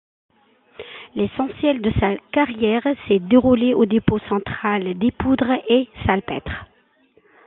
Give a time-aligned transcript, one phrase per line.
[1.13, 6.65] L’essentiel de sa carrière s’est déroulée au Dépôt central des Poudres et Salpêtres.